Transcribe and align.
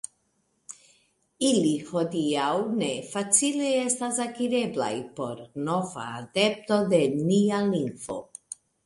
Ili 1.49 1.73
hodiaŭ 1.89 2.47
ne 2.79 2.87
facile 3.11 3.67
estas 3.81 4.17
akireblaj 4.25 4.91
por 5.21 5.45
nova 5.69 6.07
adepto 6.23 6.81
de 6.95 7.03
nia 7.19 7.61
lingvo. 7.69 8.19